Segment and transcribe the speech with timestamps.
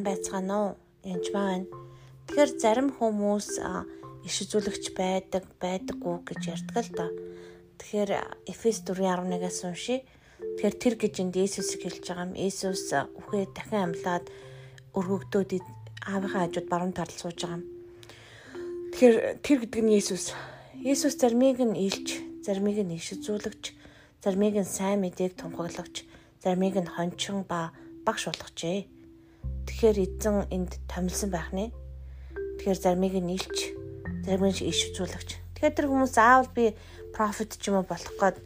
[0.00, 0.76] сайн байцгаана уу?
[1.04, 1.66] Янж байна.
[2.26, 3.60] Тэгэхээр зарим хүмүүс
[4.24, 7.06] иш үзүүлэгч байдаг, байдаггүй гэж ярьдаг л да.
[7.76, 8.10] Тэгэхээр
[8.48, 10.00] Эфес 4:11-аас уншия.
[10.56, 12.38] Тэгэхээр тэр гэж энд Есүсийг хэлж байгаа юм.
[12.38, 14.24] Есүс үхээ дахин амьлаад
[14.96, 15.50] өргөгдөөд
[16.08, 17.64] аавынхаа хажууд баруун талд сууж байгаа юм.
[18.96, 20.32] Тэгэхээр тэр гэдэг нь Есүс.
[20.80, 23.64] Есүс зармыг нь илч, зармыг нь иш үзүүлэгч,
[24.24, 26.08] зармыг нь сайн мэдээг тунхаглагч,
[26.40, 27.76] зармыг нь хончин ба
[28.08, 28.99] багш болгожээ.
[29.70, 31.70] Тэгэхээр эзэн энд томилсон байх нэ.
[32.58, 33.70] Тэгэхээр зармыг нь илч,
[34.26, 35.30] зармыг нь иш үзүүлэгч.
[35.54, 36.74] Тэгэхээр тэр хүмүүс заавал би
[37.14, 38.42] профит ч юм уу болох гээд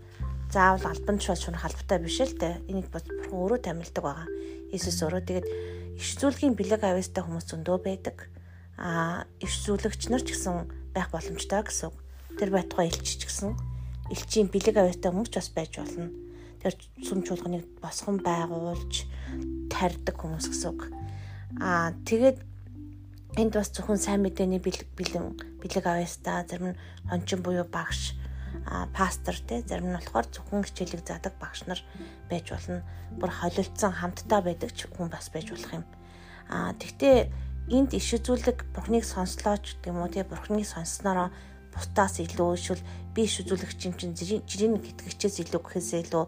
[0.52, 2.68] заавал албан тушаал шунах албатай биш л дээ.
[2.68, 4.28] Энийг бурхан өөрөө томилдог байгаа.
[4.68, 5.46] Иесус өөрөө тэгээд
[5.96, 8.28] иш зүйлгийн бэлэг авьяастай хүмүүс зөндөө байдаг.
[8.78, 11.96] Аа иш зүйлэгч нар ч гэсэн байх боломжтой гэсэн үг.
[12.38, 13.56] Тэр байтугай илч ч гэсэн
[14.12, 16.12] элчийн бэлэг авьяастай хүмүүс ч бас байж болно.
[16.60, 19.08] Тэр сүм чуулганыг босгон байгуулж
[19.72, 21.03] тарьдаг хүмүүс гэсэн үг.
[21.60, 22.38] Аа тэгээд
[23.38, 28.14] энд бас зөвхөн сайн мэдээний бэлэн бэлэг авьяастай зарим нь хончин буюу багш
[28.66, 31.80] а пастор те зарим нь болохоор зөвхөн хичээлэг заадаг багш нар
[32.30, 32.82] байж болно.
[33.18, 35.84] Бүр холилдсон хамтдаа байдаг ч хүн бас байж болох юм.
[36.50, 37.30] А тэгтээ
[37.70, 41.30] энд иш үзүүлэг бурхныг сонслооч гэдэг юм уу те бурхныг сонсноороо
[41.74, 42.82] бусдаас илүү эсвэл
[43.14, 46.24] би иш үзүүлэгч юм чинь жирийн гэтгэгчээс илүү гэхээсээ илүү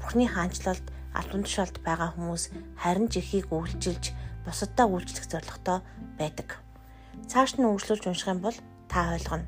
[0.00, 2.44] бурхны хаанчлалд албан тушаалд байгаа хүмүүс
[2.82, 4.04] харин ч ихийг үйлчилж
[4.50, 5.78] бусаддаа үйлчлэх зорилготой
[6.18, 6.58] байдаг.
[7.30, 8.58] Цааш нь үргэлжлүүлж унших юм бол
[8.90, 9.46] та ойлгоно.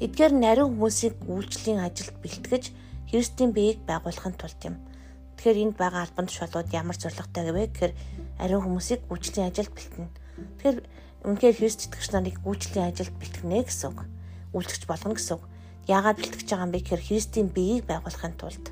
[0.00, 2.64] Эдгээр нарийн хүмүүсийг үйлчлэлийн ажилд бэлтгэж
[3.12, 4.80] Христийн биеийг байгуулахын тулд юм.
[5.36, 7.94] Тэгэхээр энд байгаа албан тушаалууд ямар зорилготой гэвэ гэхээр
[8.40, 10.08] ариун хүмүүсийг үйлчлэлийн ажилд бэлтэнэ.
[10.56, 10.78] Тэгэхээр
[11.28, 14.00] үнэхээр Христ итгэгч нарыг үйлчлэлийн ажилд бэлтгэнэ гэсэн үг.
[14.56, 15.44] Үйлчлэгч болгоно гэсэн үг.
[15.92, 18.64] Яагаад бэлтгэж байгаа юм бэ гэхээр Христийн биеийг байгуулахын тулд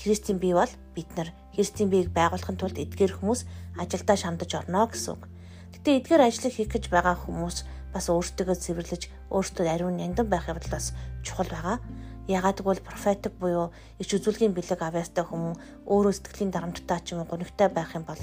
[0.00, 3.44] Христийн бие бол бид нар Христийн биеийг байгуулахын тулд эдгээр хүмүүс
[3.76, 5.28] ажилдаа шамдаж орно гэсэн үг.
[5.76, 7.56] Гэтэ эдгээр ажлыг хийх гэж байгаа хүмүүс
[7.92, 11.76] бас өөртөө цэвэрлэж өөртөө ариун няндан байх явдал бас чухал байгаа.
[12.30, 17.28] Ягаад гэвэл профетик буюу ич үзүүлгийн бэлэг авьяастай хүмүүс өөрөө сэтгэлийн дарамттай ч юм уу
[17.28, 18.16] гонигтай байх юм бол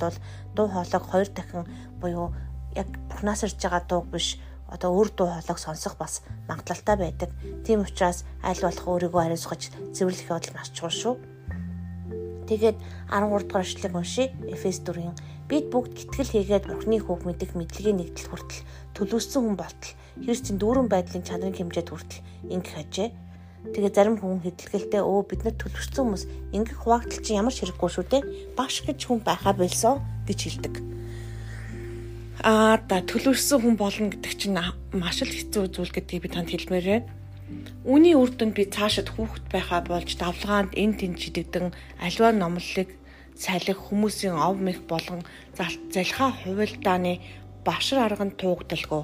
[0.55, 1.67] дуу хоолойг хоёр дахин
[2.01, 2.33] буюу
[2.73, 4.39] яг бурхнаас ирж байгаа дууг биш
[4.71, 7.29] одоо өөр дуу хоолойг сонсох бас магадлалтай байдаг.
[7.67, 9.61] Тийм учраас аль болох өөрийгөө ариусгаж
[9.91, 11.36] цэвэрлэх явдал маш чухал шүү.
[12.47, 12.78] Тэгээд
[13.12, 14.31] 13 дугаар эшлэг уншия.
[14.47, 15.13] Эфес 4-ийн
[15.47, 18.63] бид бүгд гитгэл хийгээд Бурхны хүүг мэдэх мэдлэгийн нэгдэл хүртэл
[18.96, 19.94] төлөвсөн хүн болтол
[20.24, 23.09] Христийн дүүрэн байдлын чанарын хэмжээд хүртэл ингэх хажээ.
[23.72, 26.24] Тэгээ зарим хүн хэдэлгэлтэй өө бид нар төлөвшсөн хүмүүс
[26.56, 28.24] ингэх хуваагдал чинь ямар ширэггүй шүү дээ.
[28.56, 30.75] Багш гэж хүн байхаа болсон гэж хэлдэг.
[32.44, 34.56] Аа да төлөвшсөн хүн болно гэдэг чинь
[34.96, 37.08] маш л хэцүү зүйл гэдгийг би танд хэлмээр байна.
[37.88, 41.72] Үүний үр дүнд би цаашид хүүхэд байхаа болж давлгаанд эн тэн жидэгдэн
[42.03, 42.91] аливаа номлолыг
[43.40, 45.24] салих хүмүүсийн ов мэх болгон
[45.56, 47.24] залхаа хувилдааны
[47.63, 49.03] башир арган туугдалгүй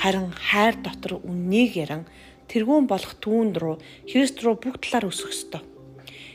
[0.00, 2.08] харин хайр дотор үннийг яран
[2.48, 3.76] тэргүүн болох түүнд рүү
[4.08, 5.60] Христ рүү бүх талаар өсөх ёстой.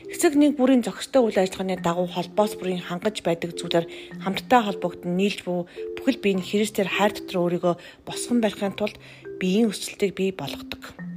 [0.08, 3.86] Эцэг нэг бүрийн зохистой үйл ажиллагааны дагуу холбоос бүрийн хангаж байдаг зүйлээр
[4.22, 5.66] хамтдаа холбогдсон нийлж буй
[5.98, 7.74] бүхэл бие нь Христээр хайр дотор өөрийгөө
[8.08, 8.96] босгон барихын тулд
[9.42, 11.07] биеийн өсөлтийг бий болгодог.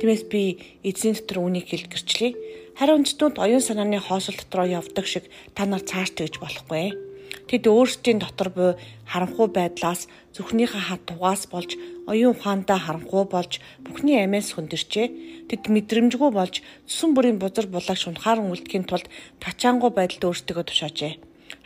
[0.00, 2.32] Тиймээс би эзэн дотор үнийг хэл гэрчлэе.
[2.80, 6.96] Харин үндэстнүүд оюун санааны хоосол дотроо явдаг шиг та нар цааш тэгж болохгүй.
[7.44, 8.70] Тэд өөрсдийн дотор буй
[9.04, 11.76] харанхуй байдлаас зүрхнийхээ хат тугаас болж
[12.08, 15.52] оюун ухаандаа харанхуй болж бүхний амиас хөндөрчээ.
[15.52, 19.04] Тэд мэдрэмжгүй болж цэсэн бүрийн бузар булаагч унахаар үлдэхийн тулд
[19.36, 21.12] тачаангуй байдалд өөрсдөө тушаажээ.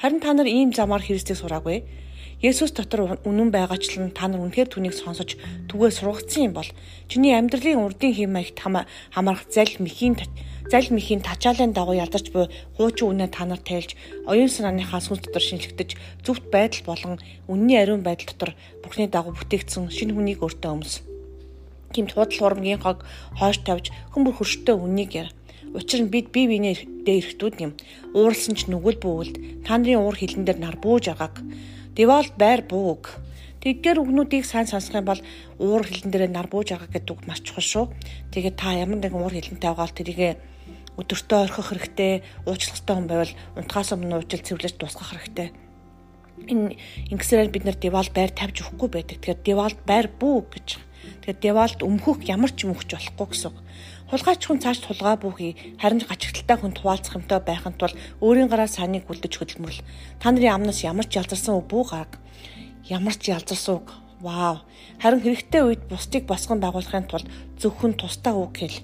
[0.02, 1.86] Харин та нар ийм замаар Христийг сураагүй.
[2.44, 6.68] Есүс дотор үнэн байгаачлан та нар үнэхээр түүнийг сонсож түгээ сургацсан юм бол
[7.08, 10.20] чиний амьдралын урдын хэм маягт хамаарах зал мэхийн
[10.68, 13.96] зал мэхийн тачаалын дагуу ядарч буй хуучин үнэ та нар тайлж
[14.28, 17.14] оюун санааныхаа сүнс дотор шинжлэхдэж зөвхт байдал болон
[17.48, 18.52] үнний ариун байдал дотор
[18.84, 21.00] Бурхны дагуу бүтээгдсэн шинэ хүнийг өөртөө өмс.
[21.96, 23.08] Гэмт худал хурамгийн хог
[23.40, 25.32] хойш тавьж хүмүүр хөрштэй үннийг яар.
[25.72, 27.72] Учир нь бид бие биенээ дээр ирэхтүүд юм.
[28.12, 31.40] Ууралсан ч нүгэл бүүлд та нарын уур хилэн дээр нар бууж агааг
[31.94, 33.22] Деволт байр бууг.
[33.62, 35.22] Тэдгээр үгнүүдийг сайн сонсох юм бол
[35.62, 37.84] уур хилэн дээр нар бууж байгаа гэдэг үг маш чухал шүү.
[38.34, 40.20] Тэгээд та ямар нэгэн уур хилэнтэй байгаа бол тэрийг
[40.98, 42.12] өдөртөө орхих хэрэгтэй,
[42.50, 45.48] уучлах хэрэгтэй хүн байвал унтахаас өмнө уужил цэвлэж дуусгах хэрэгтэй.
[46.50, 46.74] Энэ
[47.14, 49.22] ингэсээр бид нар деволт байр тавьж өгөхгүй байдаг.
[49.22, 50.68] Тэгэхээр деволт байр бүү гэж.
[51.22, 53.54] Тэгэхээр деволт өмхөх ямар ч өмхөж болохгүй гэсэн.
[54.10, 56.02] Хулгайч хүн цааш тулгаа бүхий харин
[56.44, 59.84] гачигталтай хүн хуваалцах юмтай байхын тулд өөрийн гараа санийг үлдэж хөдөлмөрлө.
[60.20, 62.20] Та нарын амнаас ямар ч ялзарсан үг бүү гараг.
[62.84, 63.88] Ямар ч ялзарсан үг.
[64.20, 64.60] Вау.
[65.00, 68.80] Харин хэрэгтэй үед бусдыг босгон дагуулахын тулд зөвхөн тустай үг хэл.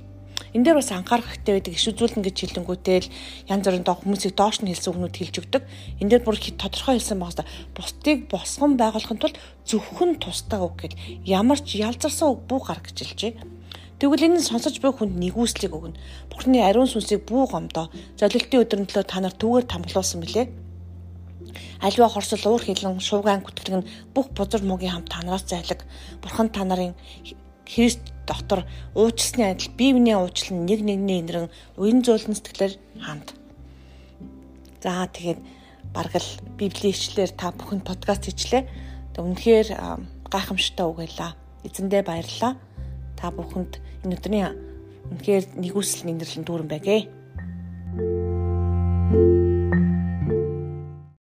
[0.50, 3.06] энэ дээр бас анхаарах хэрэгтэй байдаг иш үзүүлэн гэж хэлэнгүүтэл
[3.54, 5.62] янз бүрийн доо хүмүүсийг доош нь хэлсэн үгнүүд хэлж өгдөг.
[6.02, 10.92] Энэ дээр бүр тодорхой хэлсэн байгаа хэвээр бусдыг босгон байгуулахын тулд зөвхөн тустай үг гэж
[11.22, 13.59] ямар ч ялзарсан үг бүү гар гэж хэлжээ.
[14.00, 16.00] Тэгвэл энэ сонсож буй хүнд нэгүслийг өгнө.
[16.32, 17.92] Бурхны ариун сүнсийг бүү гомдоо.
[18.16, 20.48] Золилтын өдрөн төлөө та нар түгээр тамглуулсан билээ.
[21.84, 25.84] Альва хорсол уур хилэн шуугаан гүтгэл нь бүх бузар мөгийн хамт танараас зайлаг.
[26.24, 26.96] Бурхан та нарын
[27.68, 28.64] Христ дотор
[28.96, 32.74] уучлсны адил биевний уучлал нь нэг нэгний инэрэн уян зөөлөн сэтгэлээр
[33.04, 33.36] ханд.
[34.80, 35.40] За тэгээд
[35.92, 38.64] бараг л библийн ичлэлээр та бүхэн подкаст хийчлээ.
[39.12, 39.68] Тэг үнэхээр
[40.32, 41.36] гайхамшигтай үг байлаа.
[41.68, 42.56] Эзэндээ баярлалаа.
[43.20, 44.56] Та бүхэнд энэ өдрийн
[45.12, 47.00] үнэхээр нэгүсэл нэмэрлэн дүүрэн байгээ.